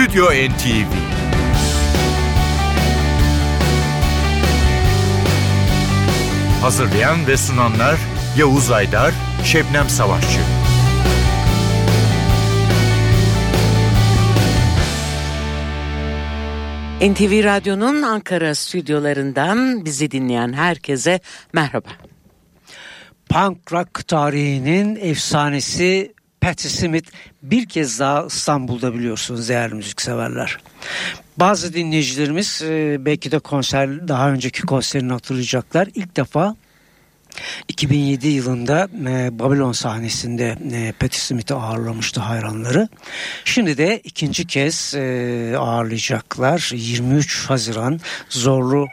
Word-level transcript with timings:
Stüdyo 0.00 0.24
NTV 0.24 0.92
Hazırlayan 6.60 7.26
ve 7.26 7.36
sunanlar 7.36 7.98
Yavuz 8.38 8.70
Aydar, 8.70 9.14
Şebnem 9.44 9.88
Savaşçı. 9.88 10.40
NTV 17.00 17.44
Radyo'nun 17.44 18.02
Ankara 18.02 18.54
stüdyolarından 18.54 19.84
bizi 19.84 20.10
dinleyen 20.10 20.52
herkese 20.52 21.20
merhaba. 21.52 21.88
Punk 23.28 23.72
rock 23.72 24.08
tarihinin 24.08 24.98
efsanesi 25.00 26.14
Patti 26.40 26.68
Smith 26.68 27.10
bir 27.42 27.68
kez 27.68 28.00
daha 28.00 28.26
İstanbul'da 28.26 28.94
biliyorsunuz 28.94 29.48
değerli 29.48 29.74
müzikseverler. 29.74 30.58
Bazı 31.36 31.74
dinleyicilerimiz 31.74 32.62
e, 32.62 32.96
belki 33.00 33.30
de 33.30 33.38
konser 33.38 34.08
daha 34.08 34.30
önceki 34.30 34.62
konserini 34.62 35.12
hatırlayacaklar. 35.12 35.88
İlk 35.94 36.16
defa 36.16 36.56
2007 37.68 38.28
yılında 38.28 38.88
e, 39.08 39.38
Babylon 39.38 39.72
sahnesinde 39.72 40.56
e, 40.72 40.92
Patti 40.92 41.20
Smith'i 41.20 41.54
ağırlamıştı 41.54 42.20
hayranları. 42.20 42.88
Şimdi 43.44 43.78
de 43.78 44.00
ikinci 44.04 44.46
kez 44.46 44.94
e, 44.94 45.54
ağırlayacaklar. 45.58 46.70
23 46.74 47.46
Haziran 47.46 48.00
Zorlu 48.28 48.86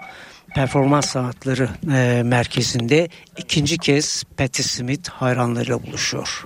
Performans 0.56 1.06
Sanatları 1.06 1.70
e, 1.92 2.24
Merkezi'nde 2.24 3.10
ikinci 3.38 3.78
kez 3.78 4.24
Patti 4.38 4.64
Smith 4.64 5.10
hayranlarıyla 5.10 5.84
buluşuyor. 5.84 6.46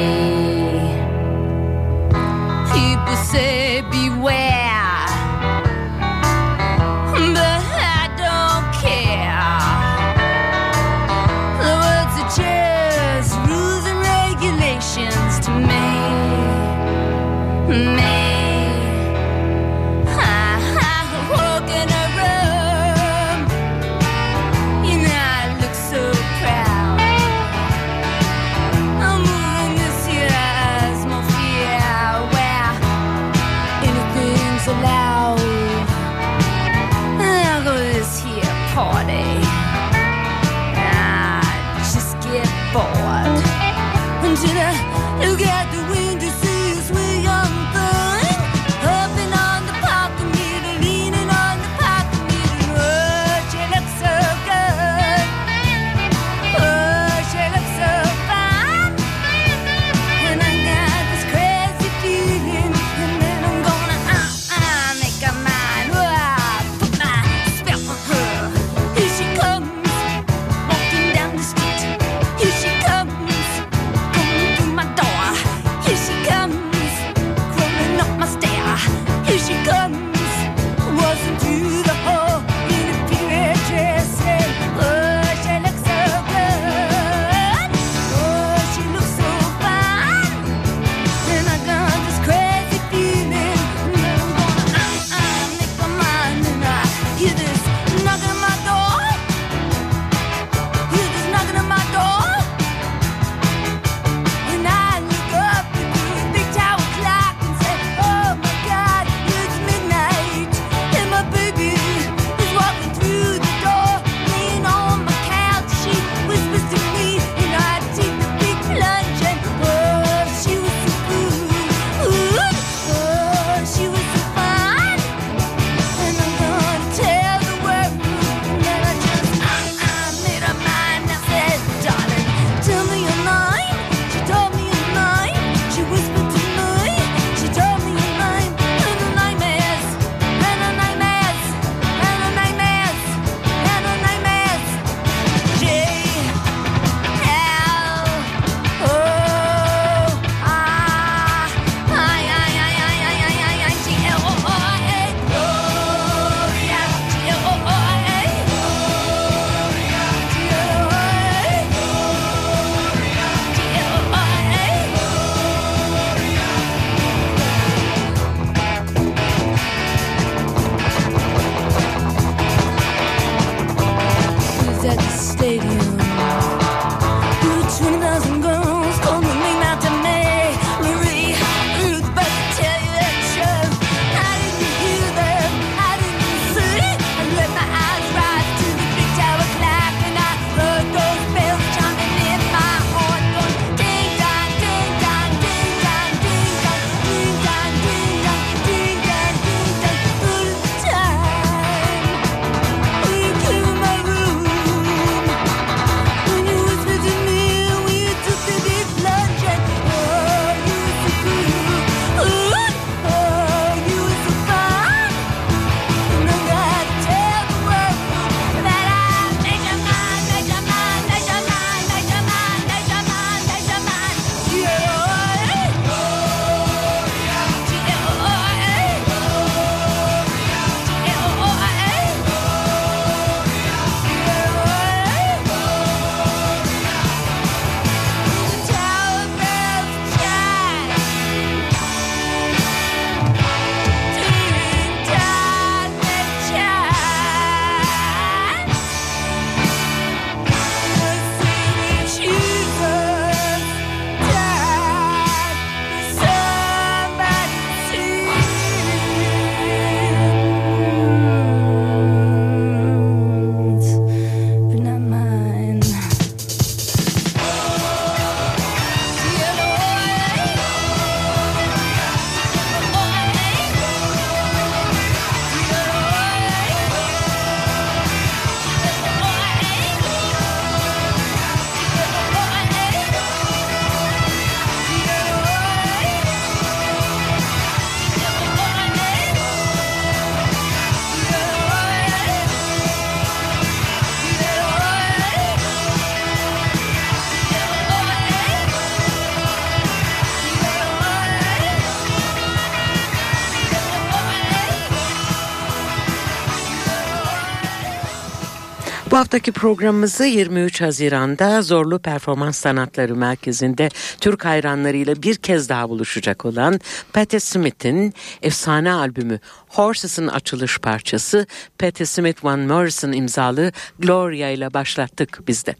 Haftaki 309.21 309.51
programımızı 309.51 310.25
23 310.25 310.81
Haziran'da 310.81 311.61
Zorlu 311.61 311.99
Performans 311.99 312.57
Sanatları 312.57 313.15
Merkezi'nde 313.15 313.89
Türk 314.21 314.45
hayranlarıyla 314.45 315.23
bir 315.23 315.35
kez 315.35 315.69
daha 315.69 315.89
buluşacak 315.89 316.45
olan 316.45 316.79
Patti 317.13 317.39
Smith'in 317.39 318.13
efsane 318.41 318.91
albümü 318.91 319.39
Horses'ın 319.67 320.27
açılış 320.27 320.79
parçası 320.79 321.47
Patti 321.79 322.05
Smith 322.05 322.45
Van 322.45 322.59
Morrison 322.59 323.11
imzalı 323.11 323.71
Gloria 323.99 324.49
ile 324.49 324.73
başlattık 324.73 325.39
biz 325.47 325.65
de. 325.65 325.75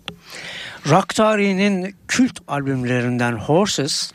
Rock 0.90 1.16
tarihinin 1.16 1.96
kült 2.08 2.40
albümlerinden 2.48 3.34
Horses 3.34 4.12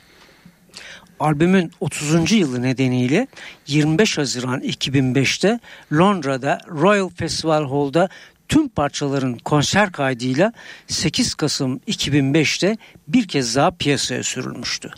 albümün 1.21 1.73
30. 1.81 2.33
yılı 2.33 2.63
nedeniyle 2.63 3.27
25 3.67 4.19
Haziran 4.19 4.61
2005'te 4.61 5.61
Londra'da 5.93 6.61
Royal 6.69 7.09
Festival 7.09 7.69
Hall'da 7.69 8.09
tüm 8.49 8.69
parçaların 8.69 9.39
konser 9.39 9.93
kaydıyla 9.93 10.53
8 10.87 11.35
Kasım 11.35 11.77
2005'te 11.77 12.77
bir 13.09 13.29
kez 13.29 13.57
daha 13.57 13.71
piyasaya 13.71 14.23
sürülmüştü. 14.23 14.91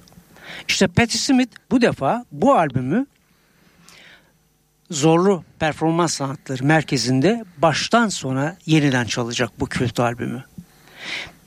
İşte 0.68 0.86
Patti 0.86 1.18
Smith 1.18 1.56
bu 1.70 1.80
defa 1.80 2.24
bu 2.32 2.54
albümü 2.54 3.06
Zorlu 4.90 5.44
Performans 5.58 6.14
Sanatları 6.14 6.64
Merkezi'nde 6.64 7.44
baştan 7.56 8.08
sona 8.08 8.56
yeniden 8.66 9.04
çalacak 9.04 9.50
bu 9.60 9.66
kült 9.66 10.00
albümü. 10.00 10.44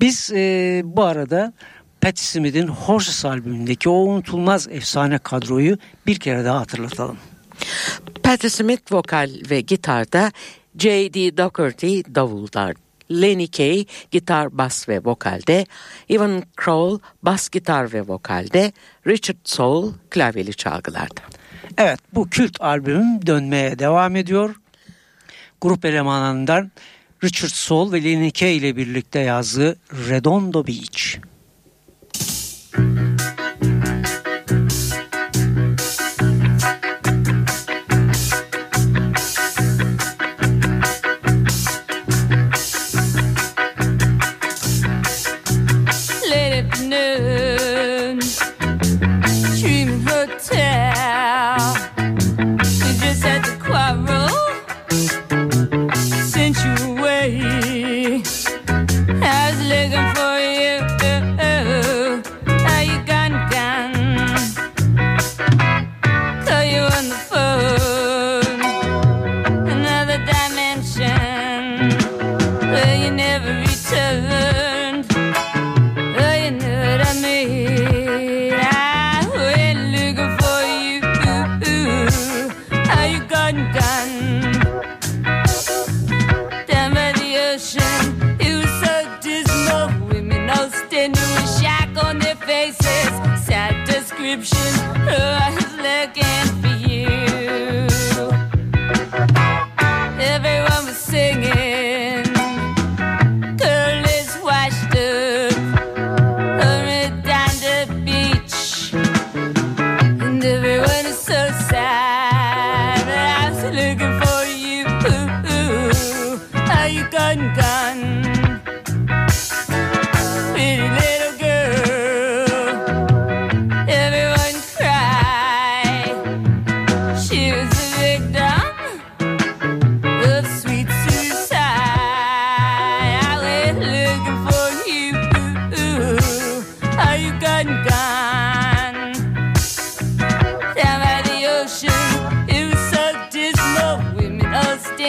Biz 0.02 0.32
e, 0.34 0.82
bu 0.86 1.04
arada 1.04 1.54
Patti 2.02 2.26
Smith'in 2.26 2.68
Horses 2.68 3.26
albümündeki 3.26 3.90
o 3.90 3.94
unutulmaz 3.94 4.68
efsane 4.68 5.18
kadroyu 5.18 5.78
bir 6.08 6.20
kere 6.20 6.46
daha 6.46 6.60
hatırlatalım. 6.60 7.18
Patti 8.24 8.50
Smith 8.50 8.92
vokal 8.92 9.32
ve 9.50 9.62
gitarda, 9.62 10.32
J.D. 10.78 11.38
Doherty 11.38 12.02
davulda, 12.16 12.74
Lenny 13.12 13.48
Kay 13.48 13.86
gitar, 14.12 14.58
bas 14.58 14.90
ve 14.90 15.00
vokalde, 15.04 15.66
Ivan 16.10 16.44
Kroll 16.56 17.00
bas 17.24 17.50
gitar 17.50 17.94
ve 17.94 18.02
vokalde, 18.02 18.72
Richard 19.08 19.38
Soul 19.44 19.94
klavyeli 20.10 20.54
çalgılarda. 20.54 21.22
Evet 21.78 22.00
bu 22.14 22.30
kült 22.30 22.62
albüm 22.62 23.26
dönmeye 23.26 23.80
devam 23.80 24.16
ediyor. 24.16 24.56
Grup 25.62 25.86
elemanlarından 25.86 26.72
Richard 27.24 27.52
Soul 27.52 27.92
ve 27.92 28.04
Lenny 28.04 28.32
Kay 28.32 28.58
ile 28.58 28.76
birlikte 28.76 29.20
yazdığı 29.20 29.76
Redondo 30.10 30.68
Beach. 30.68 31.18
Late 32.72 33.11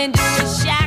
and 0.02 0.12
do 0.14 0.20
a 0.20 0.48
shout. 0.48 0.81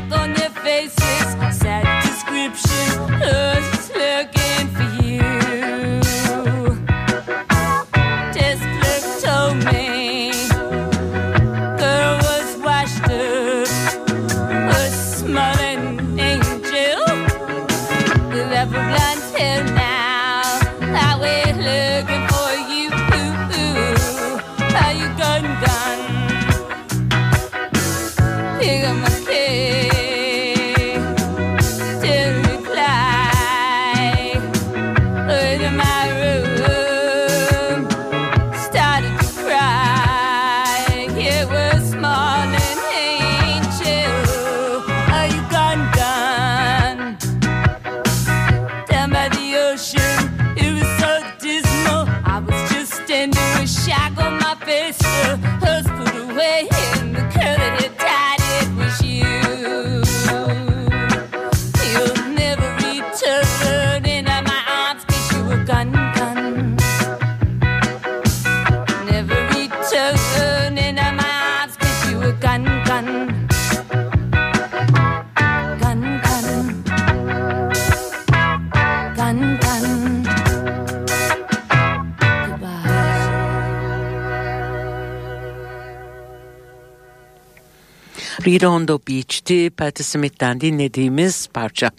Redondo 88.46 89.00
Beach'ti 89.08 89.70
Patti 89.70 90.04
Smith'ten 90.04 90.62
dinlediğimiz 90.62 91.48
parça. 91.54 91.92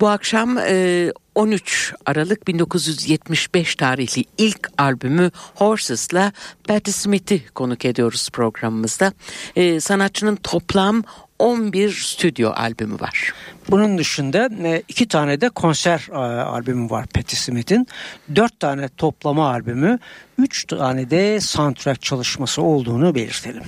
Bu 0.00 0.08
akşam 0.08 0.58
e, 0.58 1.12
13 1.34 1.94
Aralık 2.06 2.48
1975 2.48 3.74
tarihli 3.74 4.24
ilk 4.38 4.68
albümü 4.78 5.30
Horses'la 5.54 6.32
Patti 6.68 6.92
Smith'i 6.92 7.44
konuk 7.54 7.84
ediyoruz 7.84 8.28
programımızda. 8.32 9.12
E, 9.56 9.80
sanatçının 9.80 10.36
toplam 10.36 11.02
11 11.38 11.90
stüdyo 11.92 12.50
albümü 12.50 13.00
var. 13.00 13.32
Bunun 13.70 13.98
dışında 13.98 14.48
e, 14.64 14.82
iki 14.88 15.08
tane 15.08 15.40
de 15.40 15.48
konser 15.48 16.08
e, 16.12 16.16
albümü 16.42 16.90
var 16.90 17.06
Patti 17.06 17.36
Smith'in. 17.36 17.86
Dört 18.34 18.60
tane 18.60 18.88
toplama 18.88 19.50
albümü, 19.50 19.98
üç 20.38 20.64
tane 20.64 21.10
de 21.10 21.40
soundtrack 21.40 22.02
çalışması 22.02 22.62
olduğunu 22.62 23.14
belirtelim. 23.14 23.62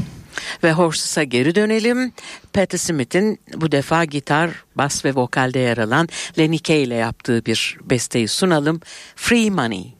Ve 0.64 0.72
Horses'a 0.72 1.22
geri 1.22 1.54
dönelim. 1.54 2.12
Patti 2.52 2.78
Smith'in 2.78 3.40
bu 3.54 3.72
defa 3.72 4.04
gitar, 4.04 4.50
bas 4.74 5.04
ve 5.04 5.14
vokalde 5.14 5.58
yer 5.58 5.78
alan 5.78 6.08
Lenny 6.38 6.58
Kaye 6.58 6.82
ile 6.82 6.94
yaptığı 6.94 7.46
bir 7.46 7.78
besteyi 7.84 8.28
sunalım. 8.28 8.80
Free 9.16 9.50
Money. 9.50 9.94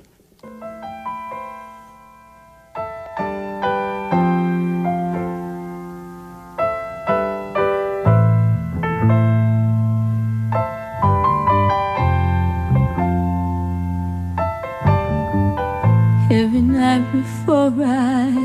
Every 16.31 16.62
night 16.62 17.12
before 17.12 17.71
I 17.85 18.44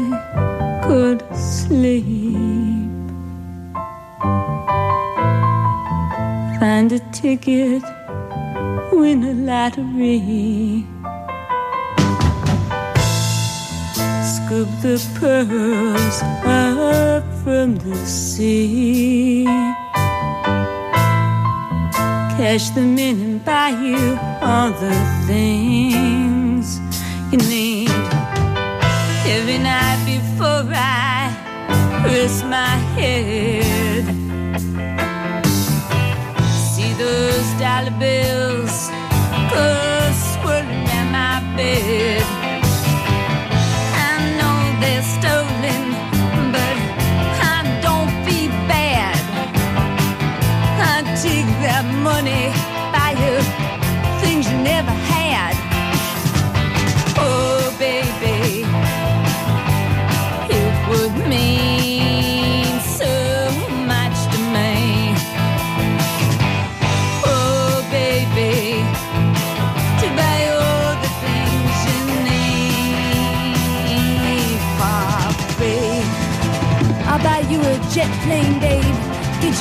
to 1.17 1.35
sleep, 1.35 2.89
find 6.59 6.91
a 6.91 6.99
ticket, 7.11 7.83
win 8.91 9.23
a 9.23 9.33
lottery. 9.33 10.85
Scoop 14.33 14.69
the 14.81 14.97
pearls 15.19 16.21
up 16.45 17.23
from 17.43 17.75
the 17.77 17.95
sea. 18.05 19.45
Cash 22.37 22.69
them 22.71 22.97
in 22.97 23.21
and 23.21 23.45
buy 23.45 23.69
you 23.69 24.17
all 24.41 24.71
the 24.71 24.95
things 25.27 25.99
my 32.43 32.75
head, 32.95 33.49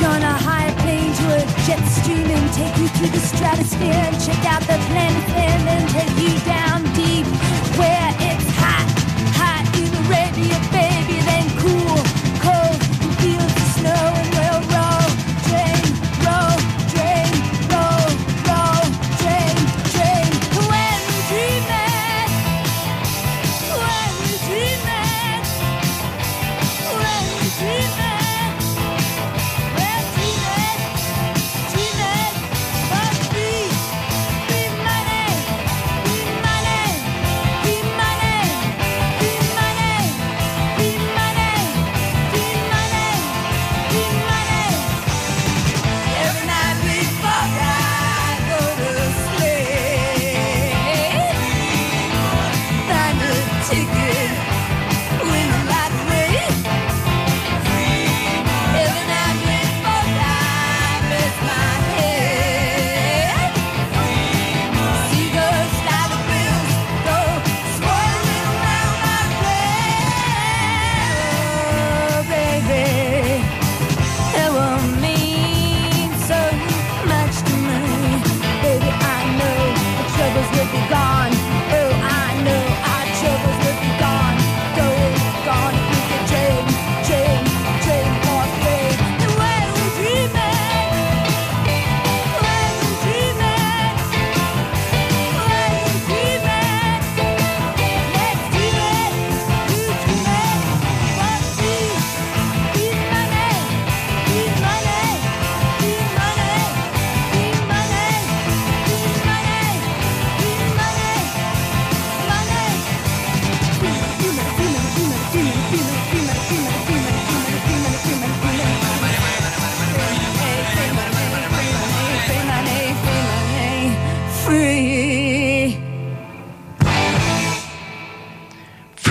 On 0.01 0.23
a 0.23 0.37
high 0.37 0.71
plane 0.81 1.13
to 1.13 1.25
a 1.35 1.41
jet 1.67 1.83
stream 1.89 2.25
and 2.25 2.53
take 2.53 2.75
you 2.77 2.87
through 2.87 3.09
the 3.09 3.19
stratosphere 3.19 3.91
and 3.91 4.15
check 4.23 4.45
out 4.45 4.61
the 4.61 4.79
planet 4.87 5.29
and 5.35 5.67
then 5.67 5.87
take 5.89 6.17
you 6.17 6.39
down 6.45 6.78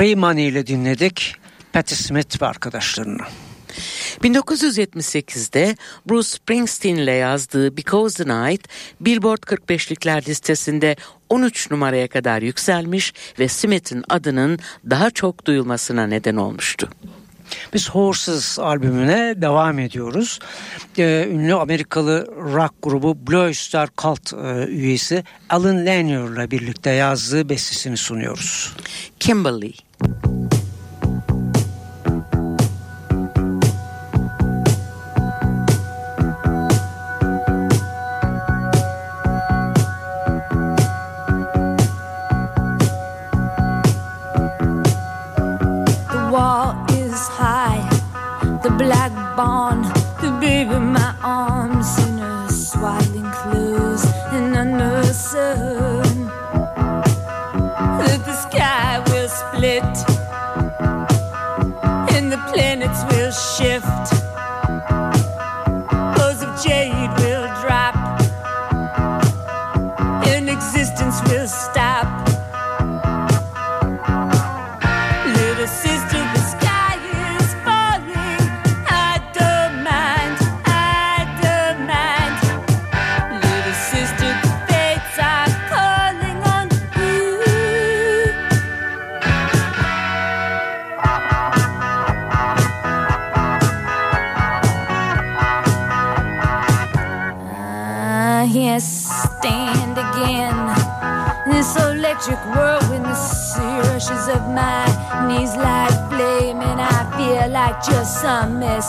Free 0.08 0.14
Money 0.14 0.48
ile 0.48 0.66
dinledik 0.66 1.34
Patti 1.72 1.94
Smith 1.94 2.42
ve 2.42 2.46
arkadaşlarını. 2.46 3.22
1978'de 4.22 5.76
Bruce 6.08 6.28
Springsteen 6.28 6.94
ile 6.94 7.12
yazdığı 7.12 7.76
Because 7.76 8.24
the 8.24 8.30
Night 8.30 8.68
Billboard 9.00 9.38
45'likler 9.38 10.28
listesinde 10.28 10.96
13 11.28 11.70
numaraya 11.70 12.08
kadar 12.08 12.42
yükselmiş 12.42 13.14
ve 13.38 13.48
Smith'in 13.48 14.04
adının 14.08 14.58
daha 14.90 15.10
çok 15.10 15.46
duyulmasına 15.46 16.06
neden 16.06 16.36
olmuştu. 16.36 16.88
Biz 17.74 17.90
Horses 17.90 18.58
albümüne 18.58 19.42
devam 19.42 19.78
ediyoruz. 19.78 20.38
Ee, 20.98 21.28
ünlü 21.30 21.54
Amerikalı 21.54 22.26
rock 22.54 22.74
grubu 22.82 23.26
Blue 23.26 23.54
Star 23.54 23.88
Cult 23.98 24.32
e, 24.32 24.66
üyesi 24.66 25.24
Alan 25.50 25.86
Lanier 25.86 26.32
ile 26.32 26.50
birlikte 26.50 26.90
yazdığı 26.90 27.48
bestesini 27.48 27.96
sunuyoruz. 27.96 28.72
Kimberly. 29.20 29.87
Bye. 30.00 30.67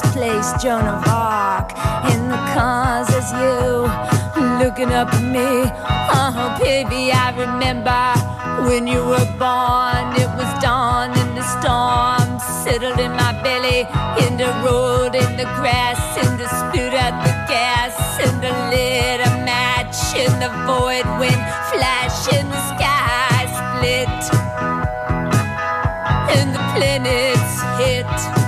Misplaced 0.01 0.61
Joan 0.61 0.85
of 0.87 1.03
Arc. 1.07 1.71
In 2.11 2.29
the 2.29 2.41
cars 2.53 3.09
as 3.09 3.31
you 3.33 3.87
looking 4.63 4.91
up 4.93 5.13
at 5.13 5.23
me. 5.23 5.69
Oh, 6.11 6.57
baby, 6.61 7.11
I 7.11 7.31
remember 7.35 8.03
when 8.67 8.87
you 8.87 9.03
were 9.03 9.29
born. 9.37 10.05
It 10.15 10.31
was 10.39 10.51
dawn 10.61 11.11
in 11.17 11.35
the 11.35 11.43
storm 11.59 12.39
settled 12.39 12.99
in 12.99 13.11
my 13.11 13.33
belly, 13.43 13.81
in 14.25 14.37
the 14.37 14.51
road, 14.65 15.15
in 15.15 15.37
the 15.37 15.47
grass, 15.59 16.01
in 16.17 16.37
the 16.37 16.47
spit 16.47 16.93
at 16.93 17.15
the 17.25 17.33
gas, 17.51 17.95
in 18.19 18.33
the 18.41 18.51
lit 18.71 19.19
a 19.27 19.31
match, 19.43 19.97
in 20.15 20.31
the 20.39 20.51
void 20.67 21.07
wind 21.19 21.43
flash 21.71 22.27
in 22.37 22.47
the 22.49 22.61
sky 22.71 23.39
split, 23.57 24.21
and 26.37 26.53
the 26.55 26.63
planets 26.73 27.59
hit. 27.79 28.38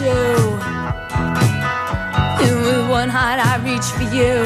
You, 0.00 0.58
and 2.44 2.56
with 2.62 2.88
one 2.88 3.08
heart 3.08 3.40
I 3.40 3.56
reached 3.64 3.92
for 3.98 4.08
you. 4.14 4.44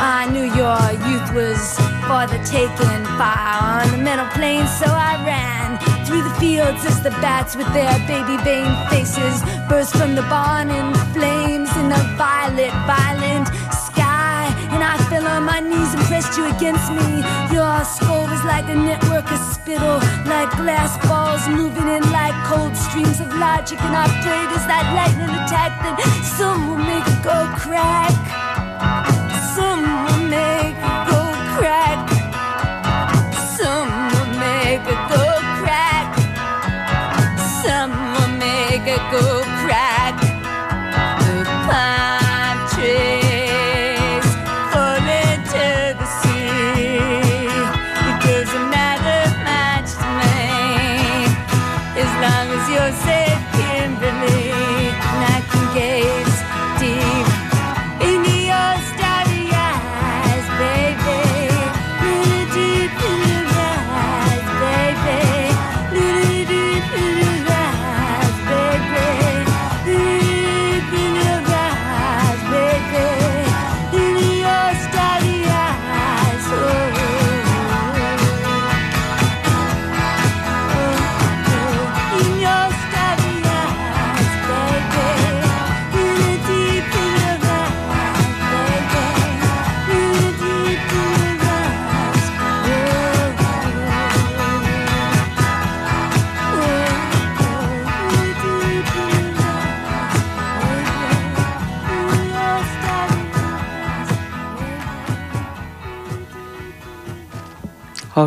I 0.00 0.30
knew 0.30 0.44
your 0.44 0.78
youth 1.08 1.28
was 1.34 1.60
for 2.06 2.24
the 2.30 2.38
taking, 2.44 3.02
fire 3.18 3.82
on 3.82 3.90
the 3.90 3.98
metal 3.98 4.26
plane, 4.36 4.66
so 4.66 4.86
I 4.86 5.18
ran 5.24 5.78
through 6.06 6.22
the 6.22 6.34
fields 6.40 6.84
as 6.84 7.02
the 7.02 7.10
bats 7.22 7.56
with 7.56 7.66
their 7.72 7.98
baby 8.06 8.36
vein 8.44 8.70
faces 8.88 9.42
burst 9.68 9.96
from 9.96 10.14
the 10.14 10.22
barn 10.22 10.70
in 10.70 10.94
flames 11.12 11.74
in 11.76 11.88
the 11.88 12.02
violet, 12.16 12.72
violent 12.86 13.48
I 14.88 14.96
fell 15.10 15.26
on 15.26 15.44
my 15.44 15.60
knees 15.60 15.92
and 15.92 16.02
pressed 16.04 16.38
you 16.38 16.44
against 16.48 16.90
me. 16.90 17.20
Your 17.52 17.84
skull 17.84 18.24
was 18.24 18.42
like 18.44 18.64
a 18.70 18.74
network 18.74 19.30
of 19.30 19.38
spittle, 19.38 20.00
like 20.24 20.50
glass 20.56 20.96
balls 21.06 21.46
moving 21.46 21.88
in 21.88 22.02
like 22.10 22.32
cold 22.48 22.74
streams 22.74 23.20
of 23.20 23.28
logic. 23.36 23.78
And 23.82 23.94
I 23.94 24.08
prayed 24.24 24.50
as 24.56 24.64
that 24.64 24.88
lightning 24.96 25.28
attacked 25.28 25.84
that 25.84 26.00
some 26.24 26.68
will 26.68 26.78
make 26.80 27.04
it 27.04 27.22
go 27.22 27.36
crack. 27.60 28.47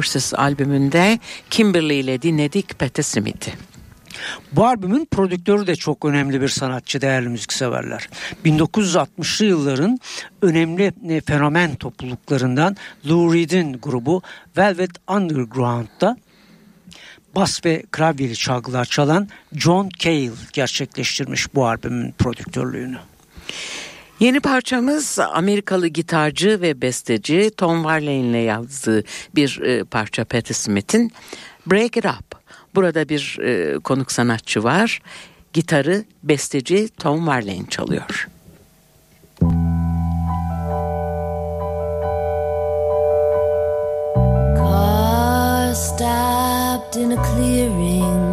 Horses 0.02 0.34
albümünde 0.34 1.20
Kimberly 1.50 2.00
ile 2.00 2.22
dinledik 2.22 2.80
Patti 2.80 3.04
Smith'i. 3.04 3.54
Bu 4.52 4.68
albümün 4.68 5.06
prodüktörü 5.06 5.68
de 5.68 5.76
çok 5.76 6.06
önemli 6.06 6.42
bir 6.42 6.48
sanatçı 6.48 7.02
değerli 7.02 7.30
müzikseverler. 7.30 8.10
1960'lı 8.46 9.46
yılların 9.46 10.00
önemli 10.42 10.94
e, 11.10 11.22
fenomen 11.22 11.76
topluluklarından 11.76 12.78
Lou 13.10 13.34
Reed'in 13.34 13.74
grubu 13.74 14.22
Velvet 14.58 14.92
Underground'da 15.08 16.18
bas 17.36 17.66
ve 17.66 17.84
klavyeli 17.92 18.36
çalgılar 18.36 18.86
çalan 18.86 19.30
John 19.54 19.90
Cale 20.00 20.32
gerçekleştirmiş 20.54 21.56
bu 21.56 21.68
albümün 21.68 22.12
prodüktörlüğünü. 22.12 22.98
Yeni 24.22 24.40
parçamız 24.40 25.20
Amerikalı 25.20 25.88
gitarcı 25.88 26.62
ve 26.62 26.82
besteci 26.82 27.52
Tom 27.58 27.86
Verlaine 27.86 28.30
ile 28.30 28.38
yazdığı 28.38 29.04
bir 29.36 29.62
e, 29.62 29.84
parça 29.84 30.26
Patti 30.26 30.54
Smith'in 30.54 31.12
Break 31.66 31.98
It 31.98 32.06
Up. 32.06 32.36
Burada 32.76 33.10
bir 33.10 33.38
e, 33.44 33.80
konuk 33.80 34.12
sanatçı 34.12 34.64
var. 34.64 35.02
Gitarı 35.54 36.04
besteci 36.24 36.90
Tom 37.00 37.28
Verlaine 37.28 37.66
çalıyor. 37.70 38.28
Stopped 45.76 47.02
in 47.02 47.12
a 47.12 47.24
clearing. 47.24 48.32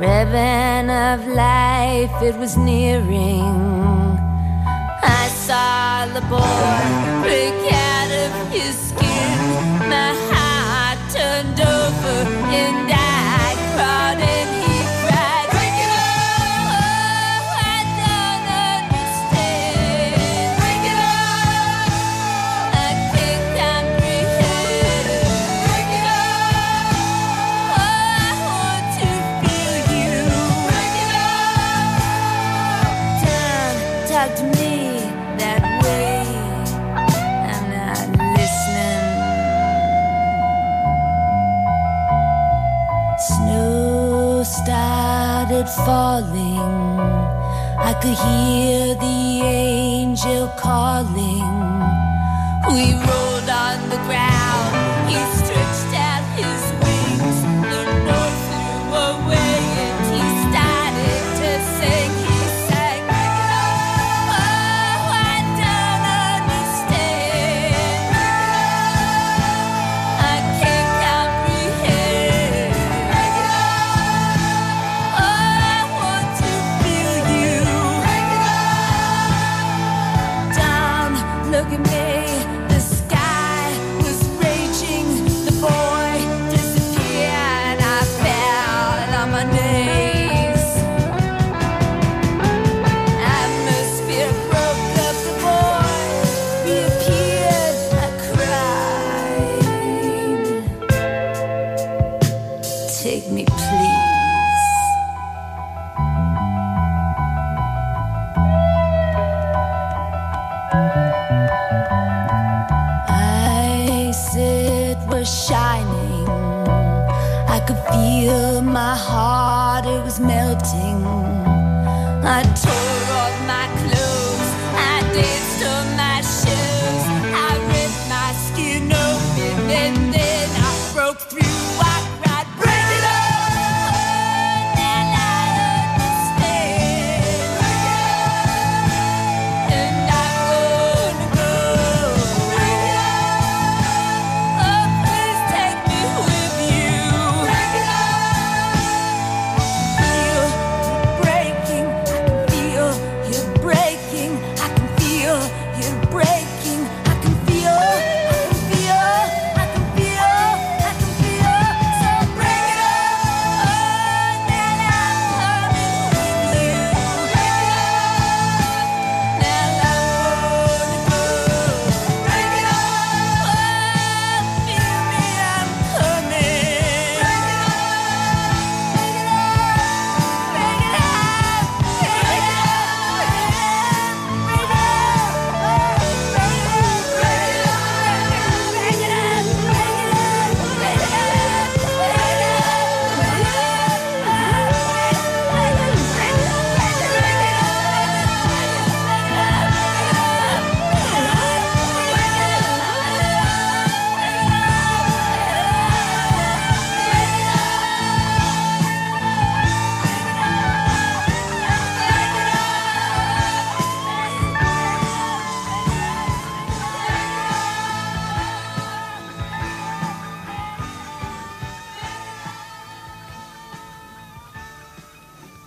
Ribbon 0.00 0.88
of 0.88 1.26
life, 1.28 2.28
it 2.28 2.32
was 2.32 2.56
nearing. 2.56 3.81
The 6.02 6.20
boy 6.22 7.22
break 7.22 7.72
out 7.72 8.10
of 8.10 8.52
his 8.52 8.76
skin. 8.76 9.88
My 9.88 10.12
heart 10.28 10.98
turned 11.10 11.60
over 11.60 12.28
and 12.50 12.92
I 12.92 13.11
falling. 45.84 46.58
I 47.78 47.92
could 48.00 48.18
hear 48.26 48.94
the 48.94 49.21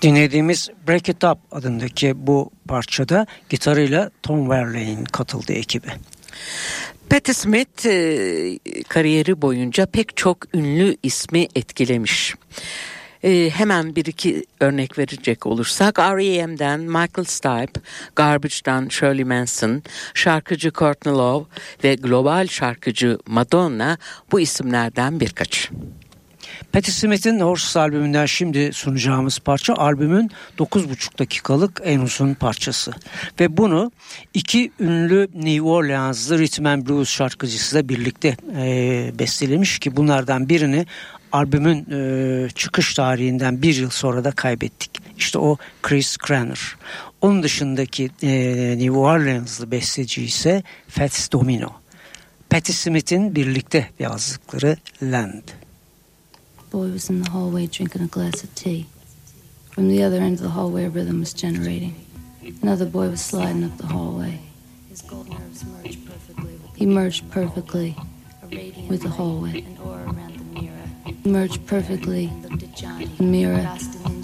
Dinlediğimiz 0.06 0.70
Break 0.88 1.10
It 1.10 1.24
Up 1.24 1.38
adındaki 1.52 2.28
bu 2.28 2.52
parçada 2.68 3.26
gitarıyla 3.50 4.12
Tom 4.24 4.50
Verlaine'in 4.50 5.06
katıldığı 5.06 5.54
ekibi. 5.54 5.88
Patti 7.10 7.34
Smith 7.34 7.86
e, 7.86 8.84
kariyeri 8.88 9.41
boyunca 9.41 9.86
pek 9.86 10.18
çok 10.18 10.56
ünlü 10.56 10.98
ismi 11.04 11.48
etkilemiş. 11.56 12.36
E, 13.24 13.50
hemen 13.50 13.96
bir 13.96 14.06
iki 14.06 14.46
örnek 14.60 14.98
verecek 14.98 15.46
olursak 15.46 16.00
R.E.M'den 16.00 16.80
Michael 16.80 17.26
Stipe, 17.26 17.82
Garbage'dan 18.15 18.88
Shirley 18.89 19.24
Manson, 19.24 19.84
şarkıcı 20.13 20.72
Courtney 20.72 21.13
Love 21.13 21.46
ve 21.84 21.96
global 21.96 22.48
şarkıcı 22.48 23.18
Madonna 23.28 23.98
bu 24.32 24.39
isimlerden 24.39 25.20
birkaç. 25.20 25.72
Patti 26.76 26.92
Smith'in 26.92 27.40
Horses 27.40 27.78
albümünden 27.78 28.26
şimdi 28.26 28.74
sunacağımız 28.74 29.40
parça 29.40 29.74
albümün 29.74 30.32
9,5 30.58 31.20
dakikalık 31.20 31.82
en 31.84 32.00
uzun 32.00 32.34
parçası. 32.34 32.92
Ve 33.40 33.58
bunu 33.58 33.92
iki 34.34 34.72
ünlü 34.80 35.28
New 35.34 35.62
Orleans'lı 35.62 36.40
rhythm 36.40 36.66
and 36.66 36.88
blues 36.88 37.10
şarkıcısıyla 37.10 37.90
birlikte 37.90 38.38
e, 38.56 39.12
bestelemiş 39.20 39.80
ki 39.80 39.96
bunlardan 39.96 40.50
birini 40.50 40.86
albümün 41.32 41.88
e, 41.92 42.50
çıkış 42.50 42.94
tarihinden 42.94 43.62
bir 43.62 43.76
yıl 43.76 43.90
sonra 43.90 44.24
da 44.24 44.32
kaybettik. 44.32 44.92
İşte 45.18 45.40
o 45.40 45.58
Chris 45.82 46.18
Craner. 46.28 46.76
Onun 47.22 47.44
dışındaki 47.44 48.10
e, 48.22 48.30
New 48.78 48.98
Orleans'lı 48.98 49.72
besteci 49.72 50.24
ise 50.24 50.64
Fats 50.88 51.32
Domino. 51.32 51.70
Patti 52.50 52.74
Smith'in 52.74 53.36
birlikte 53.36 53.90
yazdıkları 54.00 54.78
Land. 55.04 55.64
Boy 56.76 56.92
was 56.92 57.10
in 57.10 57.22
the 57.22 57.30
hallway 57.30 57.66
drinking 57.68 58.02
a 58.02 58.08
glass 58.08 58.44
of 58.44 58.54
tea. 58.54 58.86
From 59.72 59.88
the 59.88 60.04
other 60.04 60.18
end 60.18 60.40
of 60.40 60.44
the 60.44 60.50
hallway, 60.50 60.84
a 60.84 60.90
rhythm 60.90 61.22
was 61.22 61.34
generating. 61.34 61.96
Another 62.62 62.86
boy 62.86 63.08
was 63.08 63.22
sliding 63.22 63.64
up 63.64 63.78
the 63.78 63.86
hallway. 63.86 64.42
His 64.90 65.02
gold 65.02 65.30
nerves 65.30 65.64
merged 65.64 66.06
perfectly. 66.06 66.60
He 66.76 66.86
merged 66.86 67.32
perfectly 67.32 67.96
with 68.90 69.04
the 69.04 69.08
hallway. 69.08 69.66
He 71.06 71.30
merged 71.30 71.66
perfectly. 71.66 72.30
The 72.42 73.24
mirror 73.24 73.66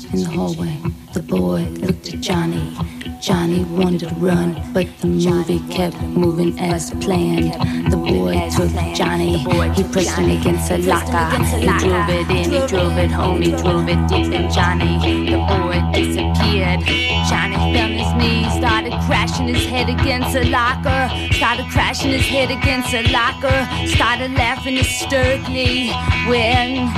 in 0.06 0.20
the 0.22 0.30
hallway. 0.30 0.78
The 1.14 1.22
boy 1.22 1.64
looked 1.80 2.14
at 2.14 2.22
Johnny. 2.22 2.76
Johnny 3.22 3.64
wanted 3.66 4.10
to 4.10 4.16
run, 4.16 4.60
but 4.74 4.88
the 5.00 5.08
movie 5.08 5.60
kept 5.70 6.02
moving 6.02 6.58
as 6.60 6.92
planned. 7.02 7.54
The 7.92 7.98
boy 7.98 8.50
took 8.56 8.72
Johnny. 8.96 9.38
He 9.76 9.84
pressed 9.84 10.18
him 10.18 10.30
against 10.30 10.72
a 10.72 10.78
locker. 10.80 11.38
He 11.58 11.68
drove 11.78 12.10
it 12.10 12.30
in, 12.32 12.52
he 12.52 12.68
drove 12.68 12.98
it 12.98 13.12
home, 13.12 13.42
he 13.42 13.52
drove 13.52 13.88
it 13.88 14.08
deep 14.08 14.34
in 14.34 14.50
Johnny. 14.52 15.30
The 15.30 15.38
boy 15.38 15.82
disappeared. 15.94 16.82
Johnny 17.30 17.56
fell 17.74 17.86
on 17.86 17.92
his 17.92 18.14
knees, 18.16 18.52
started 18.54 18.94
crashing 19.06 19.48
his 19.48 19.66
head 19.66 19.90
against 19.90 20.36
a 20.36 20.50
locker. 20.50 21.10
Started 21.34 21.68
crashing 21.70 22.12
his 22.12 22.26
head 22.26 22.50
against 22.50 22.94
a 22.94 23.04
locker. 23.12 23.68
Started 23.88 24.32
laughing 24.34 24.78
hysterically 24.78 25.90
when 26.28 26.90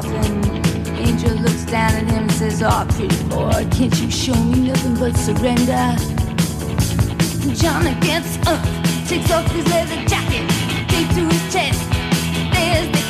coffin. 0.00 0.44
Angel 0.96 1.34
looks 1.36 1.64
down 1.64 1.92
at 1.92 2.04
him 2.10 2.22
and 2.22 2.32
says, 2.32 2.62
Oh, 2.62 2.86
pretty 2.90 3.22
boy, 3.28 3.66
can't 3.70 3.94
you 4.00 4.10
show 4.10 4.34
me 4.44 4.68
nothing 4.68 4.94
but 4.94 5.16
surrender? 5.16 5.96
Johnny 7.54 7.94
gets 8.00 8.36
up, 8.46 8.62
takes 9.06 9.30
off 9.30 9.50
his 9.52 9.66
leather 9.68 10.02
jacket, 10.06 10.48
takes 10.88 11.14
to 11.14 11.24
his 11.28 11.52
chest. 11.52 11.80
There's 12.52 12.88
the 12.92 13.09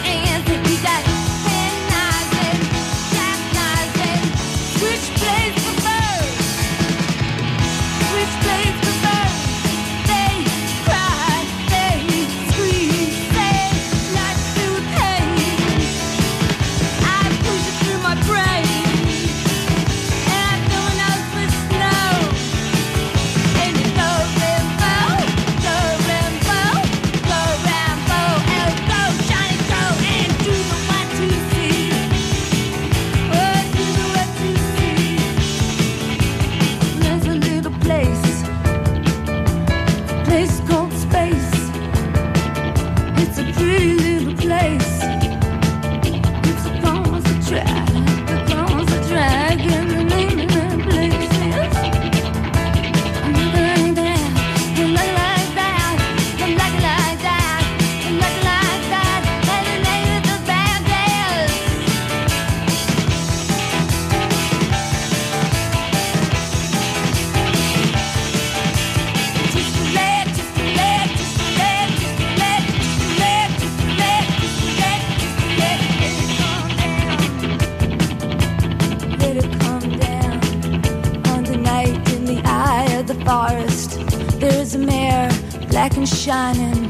black 85.81 85.97
and 85.97 86.07
shining, 86.07 86.83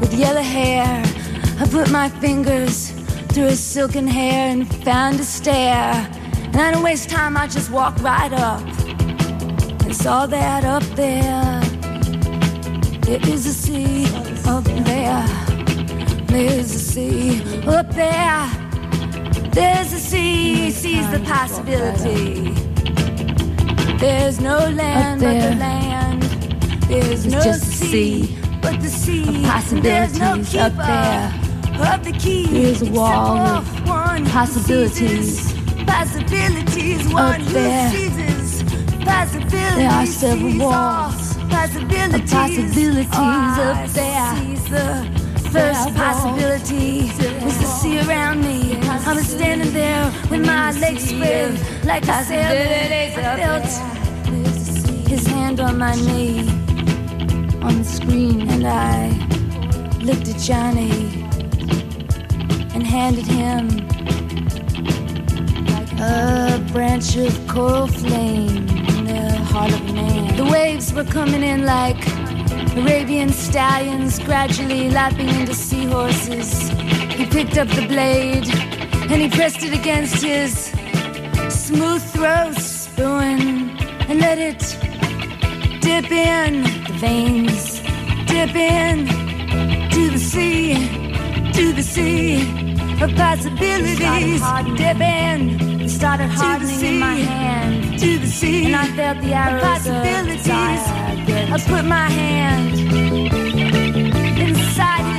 with 0.00 0.12
yellow 0.12 0.42
hair. 0.42 1.02
I 1.60 1.66
put 1.66 1.90
my 1.90 2.10
fingers 2.10 2.90
through 3.32 3.44
her 3.44 3.56
silken 3.56 4.06
hair 4.06 4.50
and 4.50 4.68
found 4.84 5.18
a 5.18 5.24
stair. 5.24 5.94
And 6.52 6.56
I 6.56 6.70
don't 6.70 6.82
waste 6.82 7.08
time, 7.08 7.38
I 7.38 7.46
just 7.46 7.70
walk 7.70 7.96
right 8.02 8.30
up. 8.30 8.60
and 9.82 9.96
saw 9.96 10.26
that 10.26 10.62
up 10.66 10.82
there. 10.94 11.62
There 13.06 13.26
is 13.34 13.46
a 13.46 13.54
sea 13.54 14.04
up 14.44 14.64
there. 14.64 15.24
There's 16.26 16.70
a 16.74 16.82
sea 16.90 17.40
up 17.66 17.88
there. 17.94 18.44
There's 19.52 19.90
a 19.94 20.00
sea, 20.10 20.70
sees 20.70 21.10
the 21.10 21.20
possibility. 21.20 22.52
There's 23.96 24.38
no 24.38 24.58
land 24.68 25.22
but 25.22 25.40
the 25.40 25.56
land. 25.56 26.22
There's 26.88 27.26
no 27.26 27.40
sea, 27.40 27.67
sea 27.78 28.36
but 28.60 28.80
the 28.80 28.88
sea. 28.88 29.22
of 29.22 29.82
There's 29.82 30.18
no 30.18 30.26
possibilities 30.36 30.54
up 30.56 30.74
there. 30.76 31.94
Of 31.94 32.04
the 32.04 32.12
key. 32.12 32.46
There's 32.46 32.82
a 32.82 32.90
wall 32.90 33.36
of 33.38 33.88
one 33.88 34.26
possibilities 34.26 35.54
Possibilities. 35.86 37.08
One 37.12 37.40
who 37.40 37.52
there. 37.52 37.90
Possibilities. 39.04 39.52
There 39.52 39.90
are 39.90 40.06
several 40.06 40.58
walls 40.58 41.36
Possibilities. 41.48 42.14
of 42.14 42.30
possibilities 42.30 43.08
Oh, 43.14 43.72
up 43.72 43.88
there. 43.90 44.34
the 44.68 45.18
First 45.52 45.94
possibility 45.94 47.10
was 47.42 47.56
to 47.58 47.66
see 47.80 48.00
around 48.00 48.42
me. 48.42 48.76
I 48.82 49.14
was 49.14 49.26
standing 49.28 49.72
there 49.72 50.12
with 50.30 50.44
my 50.44 50.72
legs 50.72 51.08
spread 51.08 51.58
like 51.86 52.02
a 52.06 52.22
sailor. 52.24 53.14
I 53.16 53.36
felt 53.40 53.64
his 55.08 55.26
hand 55.26 55.58
on 55.60 55.78
my 55.78 55.94
knee 55.94 56.67
on 57.62 57.78
the 57.78 57.84
screen, 57.84 58.48
and 58.48 58.66
I 58.66 59.08
looked 60.02 60.28
at 60.28 60.38
Johnny 60.38 60.90
and 62.74 62.86
handed 62.86 63.26
him 63.26 63.68
a 66.00 66.64
branch 66.72 67.16
of 67.16 67.46
coral 67.48 67.86
flame 67.86 68.68
in 68.68 69.04
the 69.04 69.36
heart 69.50 69.72
of 69.72 69.94
man. 69.94 70.36
The 70.36 70.44
waves 70.44 70.92
were 70.92 71.04
coming 71.04 71.42
in 71.42 71.64
like 71.64 72.00
Arabian 72.76 73.30
stallions, 73.30 74.18
gradually 74.18 74.90
lapping 74.90 75.28
into 75.28 75.54
seahorses. 75.54 76.68
He 77.18 77.26
picked 77.26 77.58
up 77.58 77.68
the 77.68 77.86
blade 77.88 78.48
and 79.10 79.20
he 79.20 79.28
pressed 79.28 79.62
it 79.62 79.72
against 79.72 80.22
his 80.22 80.72
smooth 81.48 82.02
throat, 82.12 82.54
spoon, 82.54 83.70
and 84.08 84.20
let 84.20 84.38
it 84.38 84.87
dip 85.88 86.10
in 86.10 86.62
the 86.86 86.92
veins, 87.00 87.80
dip 88.26 88.54
in 88.54 89.06
to 89.94 90.10
the 90.10 90.18
sea, 90.18 90.74
to 91.54 91.72
the 91.72 91.82
sea 91.82 92.42
of 93.02 93.10
possibilities. 93.16 94.42
Dip 94.76 95.00
in, 95.00 95.80
it 95.80 95.88
started 95.88 96.28
hardening 96.28 96.80
in 96.84 96.98
my 96.98 97.14
hand, 97.14 97.98
to 97.98 98.18
the 98.18 98.26
sea, 98.26 98.66
and 98.66 98.76
I 98.76 98.86
felt 98.96 99.18
the 99.22 99.32
arrows 99.32 99.86
of 99.86 99.94
possibilities. 100.02 100.84
I 101.54 101.58
put 101.66 101.84
my 101.86 102.08
hand 102.20 102.74
inside 104.46 105.17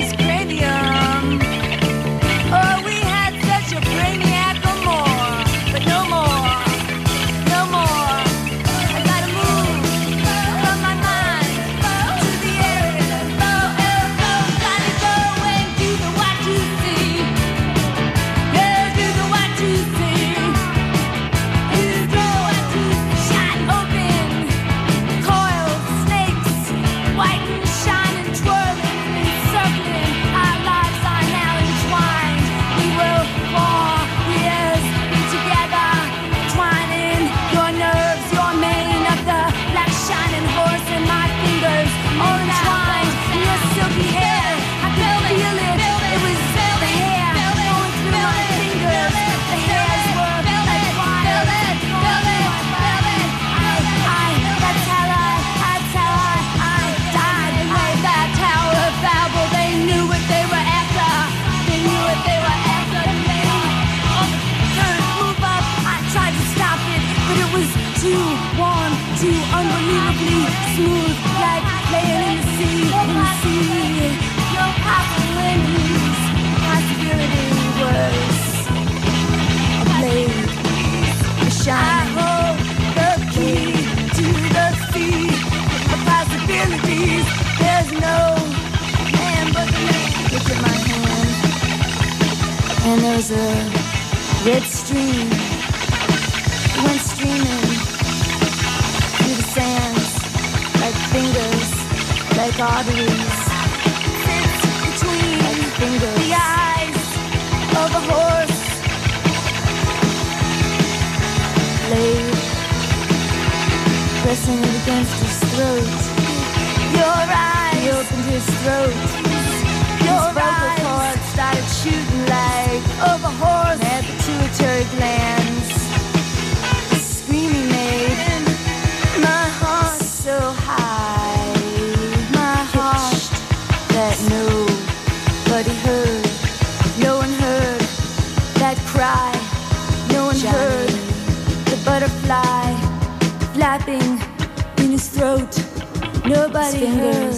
Nobody 146.51 146.87
heard. 146.87 147.35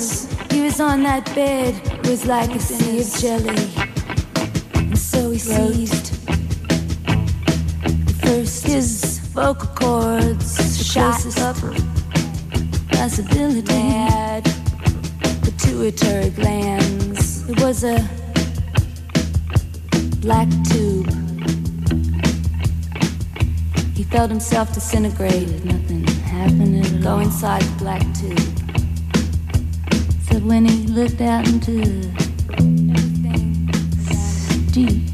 He 0.51 0.61
was 0.61 0.79
on 0.79 1.03
that 1.03 1.25
bed. 1.35 1.75
It 1.85 2.07
was 2.07 2.25
like 2.25 2.49
a 2.55 2.59
sea 2.61 3.01
of 3.01 3.13
jelly. 3.19 3.67
And 4.73 4.97
so 4.97 5.31
he 5.31 5.37
seized. 5.37 6.15
First, 8.21 8.67
his 8.67 9.19
vocal 9.33 9.67
cords 9.75 10.89
shot 10.89 11.25
up. 11.39 11.57
Possibility 12.93 13.73
had 13.73 14.45
pituitary 15.43 16.29
glands. 16.29 17.49
It 17.49 17.59
was 17.61 17.83
a 17.83 18.07
black 20.21 20.47
tube. 20.69 21.11
He 23.93 24.03
felt 24.03 24.29
himself 24.29 24.73
disintegrate. 24.73 25.65
Nothing 25.65 26.07
happened. 26.07 27.03
Go 27.03 27.19
inside 27.19 27.61
the 27.63 27.77
black 27.77 28.03
tube. 28.13 28.50
Said 30.31 30.45
when 30.45 30.65
he 30.65 30.87
looked 30.87 31.19
out 31.19 31.45
into 31.45 31.81
everything 32.57 33.69
deep, 34.71 35.10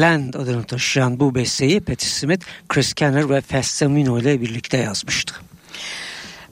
Land 0.00 0.34
adını 0.34 0.64
taşıyan 0.64 1.20
bu 1.20 1.34
besteyi 1.34 1.80
Patti 1.80 2.06
Smith, 2.06 2.46
Chris 2.68 2.94
Kenner 2.94 3.30
ve 3.30 3.40
Festamino 3.40 4.18
ile 4.18 4.40
birlikte 4.40 4.76
yazmıştı. 4.76 5.34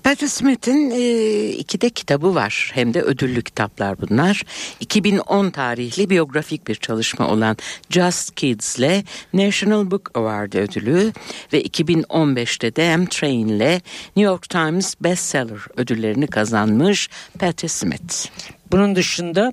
Patti 0.05 0.29
Smith'in 0.29 0.91
e, 0.91 1.49
iki 1.49 1.81
de 1.81 1.91
kitabı 1.91 2.35
var. 2.35 2.71
Hem 2.75 2.95
de 2.95 3.03
ödüllü 3.03 3.43
kitaplar 3.43 4.01
bunlar. 4.01 4.43
2010 4.81 5.51
tarihli 5.51 6.11
biyografik 6.11 6.69
bir 6.69 6.75
çalışma 6.75 7.29
olan 7.29 7.57
Just 7.91 8.35
Kids 8.35 8.79
ile 8.79 9.05
National 9.33 9.91
Book 9.91 10.11
Award 10.15 10.53
ödülü 10.53 11.13
ve 11.53 11.63
2015'te 11.63 12.77
de 12.77 12.97
M-Train 12.97 13.49
ile 13.49 13.75
New 14.17 14.31
York 14.31 14.49
Times 14.49 14.95
Bestseller 15.01 15.61
ödüllerini 15.77 16.27
kazanmış 16.27 17.09
Patti 17.39 17.69
Smith. 17.69 18.27
Bunun 18.73 18.97
dışında 18.97 19.53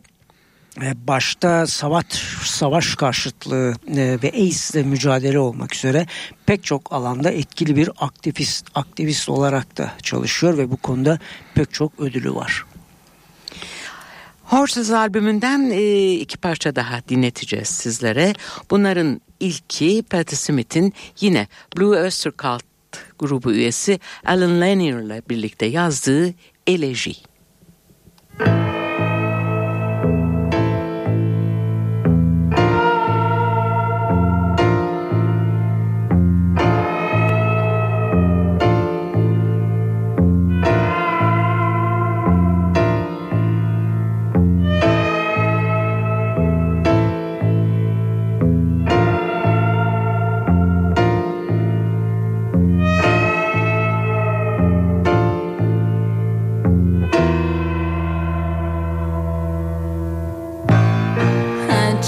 başta 0.96 1.68
savaş 1.68 2.06
savaş 2.44 2.96
karşıtlığı 2.96 3.74
e, 3.88 4.18
ve 4.24 4.32
AIDS 4.32 4.72
ile 4.72 4.84
mücadele 4.84 5.40
olmak 5.40 5.76
üzere 5.76 6.08
pek 6.46 6.64
çok 6.64 6.94
alanda 6.94 7.32
etkili 7.32 7.76
bir 7.76 7.90
aktivist 7.98 8.66
aktivist 8.76 9.30
olarak 9.30 9.78
da 9.78 9.92
çalışıyor 10.04 10.58
ve 10.58 10.72
bu 10.72 10.78
konuda 10.78 11.20
pek 11.54 11.74
çok 11.74 12.00
ödülü 12.00 12.36
var. 12.36 12.66
Horses 14.44 14.92
albümünden 14.92 15.70
e, 15.72 16.12
iki 16.14 16.38
parça 16.38 16.76
daha 16.76 17.02
dinleteceğiz 17.10 17.68
sizlere. 17.68 18.34
Bunların 18.72 19.22
ilki 19.40 20.04
Patti 20.10 20.36
Smith'in 20.36 20.94
yine 21.20 21.48
Blue 21.78 22.02
Oyster 22.02 22.34
Cult 22.42 22.64
grubu 23.20 23.52
üyesi 23.52 24.00
Alan 24.26 24.62
Lanier 24.62 25.00
ile 25.00 25.22
birlikte 25.30 25.66
yazdığı 25.66 26.34
Eleji. 26.68 27.16
I 28.40 28.75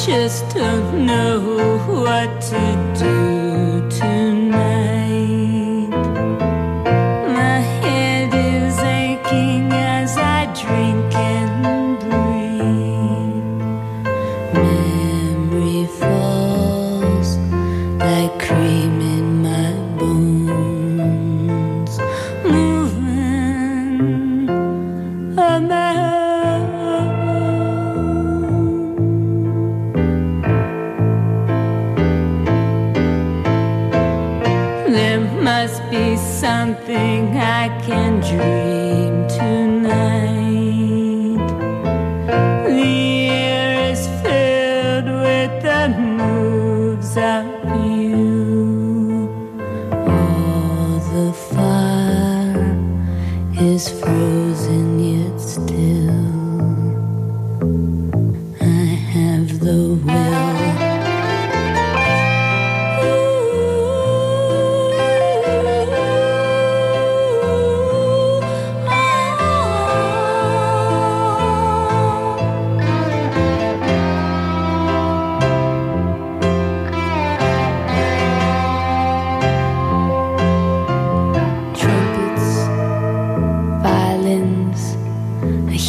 just 0.07 0.47
don't 0.55 1.05
know 1.05 1.77
what 2.01 2.39
to 2.39 2.93
do. 2.97 4.26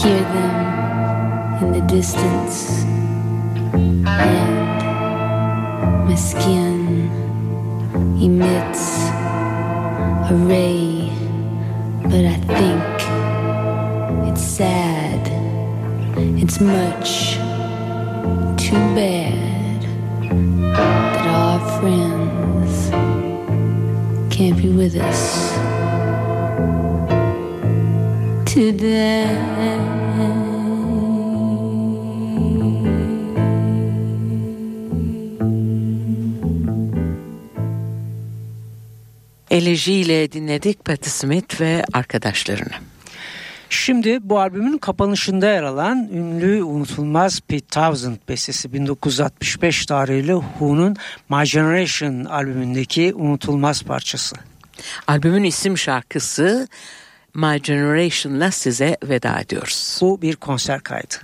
Hear 0.08 0.22
them 0.22 1.62
in 1.62 1.72
the 1.72 1.82
distance, 1.86 2.82
and 4.06 4.78
my 6.08 6.14
skin 6.14 7.10
emits 8.18 8.84
a 10.30 10.34
ray, 10.48 11.12
but 12.04 12.24
I 12.24 12.38
think 12.56 12.94
it's 14.28 14.40
sad. 14.40 15.22
It's 16.42 16.58
much 16.58 17.34
too 18.64 18.82
bad 18.96 19.80
that 20.72 21.26
our 21.42 21.60
friends 21.80 22.72
can't 24.34 24.56
be 24.56 24.70
with 24.70 24.96
us 24.96 25.48
Elejiyle 39.50 40.32
dinledik 40.32 40.84
Patti 40.84 41.10
Smith 41.10 41.60
ve 41.60 41.84
arkadaşlarını. 41.92 42.74
Şimdi 43.70 44.18
bu 44.22 44.40
albümün 44.40 44.78
kapanışında 44.78 45.46
yer 45.46 45.62
alan 45.62 46.08
ünlü 46.12 46.62
unutulmaz 46.62 47.40
Pete 47.40 47.66
Townsend 47.66 48.16
bestesi 48.28 48.72
1965 48.72 49.86
tarihli 49.86 50.32
Who'nun 50.32 50.96
My 51.28 51.44
Generation 51.44 52.24
albümündeki 52.24 53.14
unutulmaz 53.14 53.82
parçası. 53.82 54.36
Albümün 55.06 55.44
isim 55.44 55.78
şarkısı 55.78 56.68
My 57.34 57.62
Generation'la 57.62 58.50
size 58.50 58.96
veda 59.02 59.40
ediyoruz. 59.40 59.98
Bu 60.00 60.22
bir 60.22 60.36
konser 60.36 60.80
kaydı. 60.80 61.14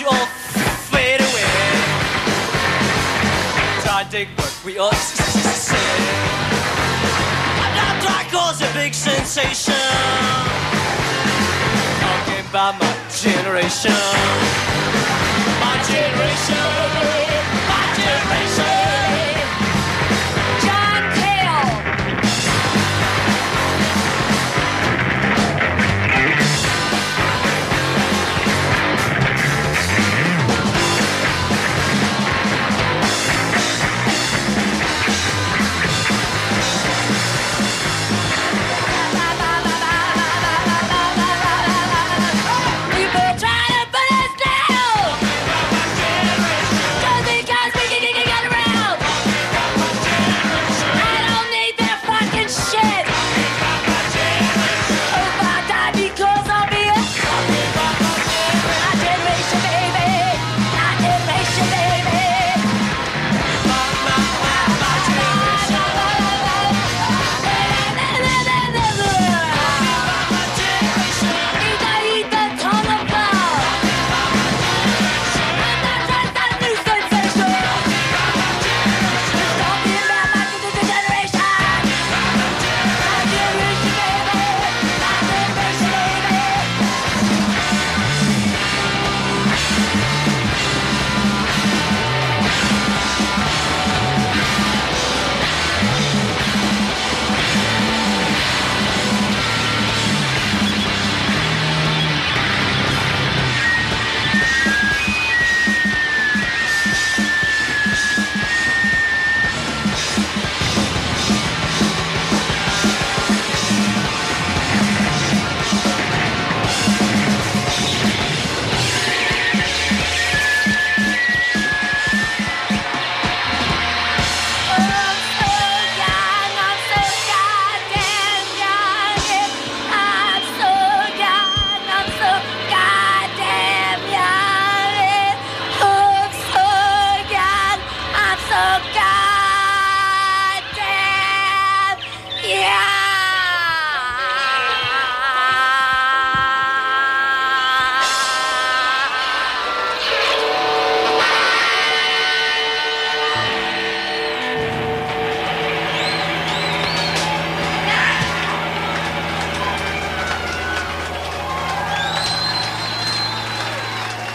Why 0.00 0.06
don't 0.06 0.12
you 0.12 0.18
all 0.18 0.26
fade 0.88 1.20
away? 1.20 1.44
Try 3.82 4.04
to 4.04 4.10
dig 4.10 4.28
what 4.38 4.62
we 4.64 4.78
all 4.78 4.92
say. 4.92 5.76
I'm 7.60 7.74
not 7.76 8.02
trying 8.02 8.24
to 8.24 8.30
cause 8.34 8.62
a 8.62 8.72
big 8.72 8.94
sensation. 8.94 9.74
Talking 12.00 12.46
about 12.48 12.80
my 12.80 12.94
generation. 13.10 13.92
My 15.60 15.76
generation. 15.84 16.64
My 17.68 17.84
generation. 18.00 18.59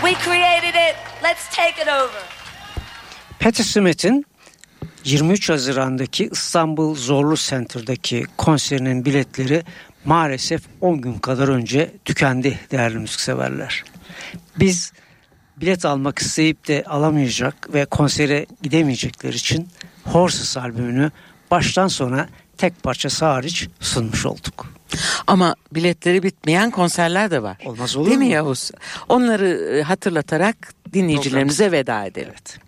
We 0.05 0.13
created 0.13 0.75
it. 0.75 0.95
Let's 1.23 1.55
take 1.55 1.81
it 1.81 1.87
over. 1.87 2.21
Patti 3.39 3.63
Smith'in 3.63 4.25
23 5.03 5.49
Haziran'daki 5.49 6.29
İstanbul 6.31 6.95
Zorlu 6.95 7.35
Center'daki 7.35 8.25
konserinin 8.37 9.05
biletleri 9.05 9.63
maalesef 10.05 10.61
10 10.81 11.01
gün 11.01 11.13
kadar 11.13 11.47
önce 11.47 11.91
tükendi 12.05 12.59
değerli 12.71 12.97
müzikseverler. 12.97 13.83
Biz 14.59 14.93
bilet 15.57 15.85
almak 15.85 16.19
isteyip 16.19 16.67
de 16.67 16.83
alamayacak 16.87 17.73
ve 17.73 17.85
konsere 17.85 18.45
gidemeyecekler 18.61 19.33
için 19.33 19.69
Horses 20.03 20.57
albümünü 20.57 21.11
baştan 21.51 21.87
sona 21.87 22.29
tek 22.57 22.83
parçası 22.83 23.25
hariç 23.25 23.67
sunmuş 23.79 24.25
olduk. 24.25 24.75
Ama 25.27 25.55
biletleri 25.71 26.23
bitmeyen 26.23 26.71
konserler 26.71 27.31
de 27.31 27.43
var. 27.43 27.57
Olmaz 27.65 27.95
olur 27.95 28.05
Değil 28.05 28.17
mi 28.17 28.25
mu? 28.25 28.31
Yavuz? 28.31 28.71
Onları 29.09 29.77
e, 29.77 29.81
hatırlatarak 29.81 30.73
dinleyicilerimize 30.93 31.71
veda 31.71 32.05
edelim. 32.05 32.29
Evet. 32.31 32.59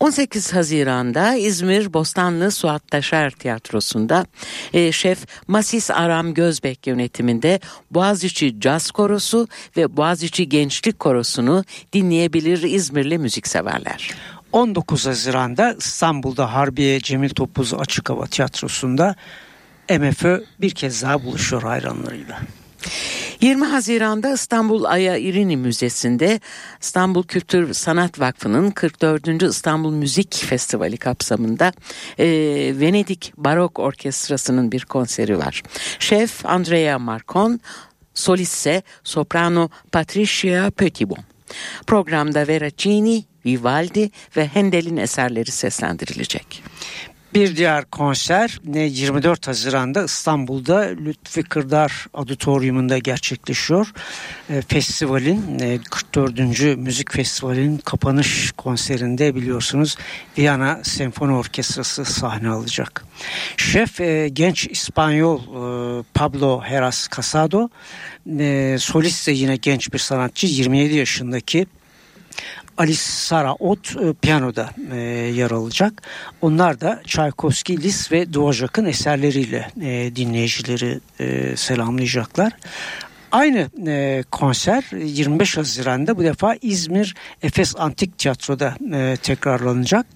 18 0.00 0.52
Haziran'da 0.54 1.34
İzmir 1.34 1.92
Bostanlı 1.92 2.50
Suat 2.50 2.90
Taşer 2.90 3.30
Tiyatrosu'nda 3.30 4.26
e, 4.72 4.92
şef 4.92 5.18
Masis 5.48 5.90
Aram 5.90 6.34
Gözbek 6.34 6.86
yönetiminde 6.86 7.60
Boğaziçi 7.90 8.60
Caz 8.60 8.90
Korosu 8.90 9.48
ve 9.76 9.96
Boğaziçi 9.96 10.48
Gençlik 10.48 10.98
Korosu'nu 10.98 11.64
dinleyebilir 11.92 12.62
İzmirli 12.62 13.18
müzikseverler. 13.18 14.14
19 14.52 15.06
Haziran'da 15.06 15.72
İstanbul'da 15.78 16.54
Harbiye 16.54 17.00
Cemil 17.00 17.30
Topuz 17.30 17.74
Açık 17.74 18.10
Hava 18.10 18.26
Tiyatrosu'nda 18.26 19.14
MFÖ 19.90 20.44
bir 20.60 20.70
kez 20.70 21.02
daha 21.02 21.24
buluşuyor 21.24 21.62
hayranlarıyla. 21.62 22.40
20 23.40 23.66
Haziran'da 23.66 24.32
İstanbul 24.32 24.84
Aya 24.84 25.16
İrini 25.16 25.56
Müzesi'nde 25.56 26.40
İstanbul 26.80 27.22
Kültür 27.22 27.74
Sanat 27.74 28.20
Vakfı'nın 28.20 28.70
44. 28.70 29.42
İstanbul 29.42 29.92
Müzik 29.92 30.34
Festivali 30.34 30.96
kapsamında 30.96 31.72
e, 32.18 32.26
Venedik 32.80 33.32
Barok 33.36 33.78
Orkestrası'nın 33.78 34.72
bir 34.72 34.84
konseri 34.84 35.38
var. 35.38 35.62
Şef 35.98 36.46
Andrea 36.46 36.98
Marcon, 36.98 37.60
solistse 38.14 38.82
soprano 39.04 39.68
Patricia 39.92 40.70
Petitbon. 40.70 41.24
Programda 41.86 42.48
Veracini, 42.48 43.24
Vivaldi 43.46 44.10
ve 44.36 44.46
Handel'in 44.46 44.96
eserleri 44.96 45.50
seslendirilecek. 45.50 46.62
Bir 47.34 47.56
diğer 47.56 47.84
konser 47.84 48.60
24 48.64 49.48
Haziran'da 49.48 50.04
İstanbul'da 50.04 50.78
Lütfi 50.78 51.42
Kırdar 51.42 52.06
Auditorium'unda 52.14 52.98
gerçekleşiyor. 52.98 53.92
E, 54.50 54.62
festivalin 54.62 55.58
44. 55.90 56.76
Müzik 56.76 57.12
Festivali'nin 57.12 57.78
kapanış 57.78 58.52
konserinde 58.52 59.34
biliyorsunuz 59.34 59.96
Viyana 60.38 60.80
Senfoni 60.84 61.32
Orkestrası 61.32 62.04
sahne 62.04 62.48
alacak. 62.48 63.04
Şef 63.56 64.00
e, 64.00 64.28
genç 64.32 64.66
İspanyol 64.66 65.38
e, 65.38 66.02
Pablo 66.14 66.62
Heras 66.62 67.08
Casado, 67.16 67.68
solist 68.78 69.28
de 69.28 69.32
yine 69.32 69.56
genç 69.56 69.92
bir 69.92 69.98
sanatçı 69.98 70.46
27 70.46 70.94
yaşındaki 70.94 71.66
Alice 72.78 73.02
Sara 73.02 73.54
Ot 73.54 73.96
e, 73.96 74.12
piyanoda 74.12 74.70
e, 74.92 74.96
yer 75.34 75.50
alacak. 75.50 76.02
Onlar 76.42 76.80
da 76.80 77.02
Tchaikovsky, 77.06 77.78
Lis 77.78 78.12
ve 78.12 78.32
Dvorak'ın 78.34 78.84
eserleriyle 78.84 79.70
e, 79.80 80.16
dinleyicileri 80.16 81.00
e, 81.20 81.56
selamlayacaklar. 81.56 82.52
Aynı 83.32 83.70
e, 83.86 84.24
konser 84.30 84.84
25 84.92 85.56
Haziran'da 85.56 86.16
bu 86.16 86.24
defa 86.24 86.56
İzmir 86.62 87.14
Efes 87.42 87.74
Antik 87.78 88.18
Tiyatro'da 88.18 88.74
e, 88.94 89.16
tekrarlanacak. 89.16 90.06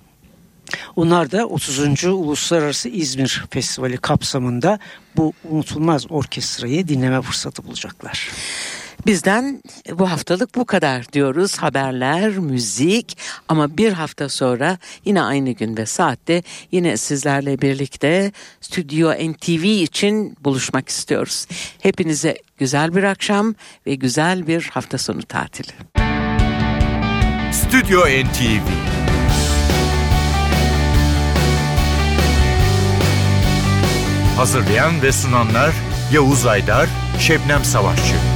Onlar 0.97 1.31
da 1.31 1.47
30. 1.47 2.05
Uluslararası 2.05 2.89
İzmir 2.89 3.45
Festivali 3.51 3.97
kapsamında 3.97 4.79
bu 5.17 5.33
unutulmaz 5.45 6.11
orkestrayı 6.11 6.89
dinleme 6.89 7.23
fırsatı 7.23 7.65
bulacaklar. 7.65 8.31
Bizden 9.07 9.63
bu 9.91 10.11
haftalık 10.11 10.55
bu 10.55 10.65
kadar 10.65 11.13
diyoruz. 11.13 11.59
Haberler, 11.59 12.29
müzik 12.29 13.19
ama 13.49 13.77
bir 13.77 13.93
hafta 13.93 14.29
sonra 14.29 14.79
yine 15.05 15.23
aynı 15.23 15.51
günde 15.51 15.87
saatte 15.87 16.43
yine 16.73 16.97
sizlerle 16.97 17.61
birlikte 17.61 18.33
Stüdyo 18.61 19.13
NTV 19.13 19.65
için 19.65 20.37
buluşmak 20.41 20.89
istiyoruz. 20.89 21.47
Hepinize 21.81 22.39
güzel 22.59 22.95
bir 22.97 23.03
akşam 23.03 23.55
ve 23.87 23.95
güzel 23.95 24.47
bir 24.47 24.71
hafta 24.73 24.99
sonu 24.99 25.23
tatili. 25.23 25.73
Stüdyo 27.53 28.01
NTV 28.01 28.93
Hazırlayan 34.37 35.03
ve 35.03 35.13
sunanlar 35.13 35.73
Yavuz 36.13 36.47
Aydar, 36.47 36.89
Şebnem 37.19 37.65
Savaşçı. 37.65 38.32